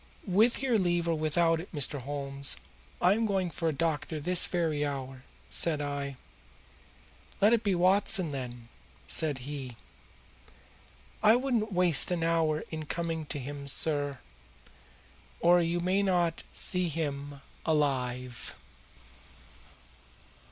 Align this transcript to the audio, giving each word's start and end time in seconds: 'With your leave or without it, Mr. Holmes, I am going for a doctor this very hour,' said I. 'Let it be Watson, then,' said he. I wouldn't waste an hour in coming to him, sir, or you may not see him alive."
'With 0.25 0.63
your 0.63 0.79
leave 0.79 1.07
or 1.07 1.13
without 1.13 1.59
it, 1.59 1.71
Mr. 1.71 2.01
Holmes, 2.01 2.57
I 2.99 3.13
am 3.13 3.27
going 3.27 3.51
for 3.51 3.67
a 3.67 3.71
doctor 3.71 4.19
this 4.19 4.47
very 4.47 4.83
hour,' 4.83 5.21
said 5.47 5.79
I. 5.79 6.15
'Let 7.39 7.53
it 7.53 7.61
be 7.63 7.75
Watson, 7.75 8.31
then,' 8.31 8.67
said 9.05 9.37
he. 9.45 9.75
I 11.21 11.35
wouldn't 11.35 11.71
waste 11.71 12.09
an 12.09 12.23
hour 12.23 12.63
in 12.71 12.85
coming 12.87 13.27
to 13.27 13.37
him, 13.37 13.67
sir, 13.67 14.17
or 15.39 15.61
you 15.61 15.79
may 15.79 16.01
not 16.01 16.41
see 16.51 16.89
him 16.89 17.39
alive." 17.63 18.55